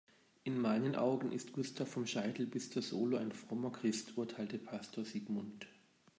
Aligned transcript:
In 0.43 0.59
meinen 0.59 0.95
Augen 0.95 1.31
ist 1.31 1.53
Gustav 1.53 1.87
vom 1.89 2.07
Scheitel 2.07 2.47
bis 2.47 2.71
zur 2.71 2.81
Sohle 2.81 3.19
ein 3.19 3.31
frommer 3.31 3.71
Christ, 3.71 4.17
urteilte 4.17 4.57
Pastor 4.57 5.05
Sigmund. 5.05 5.67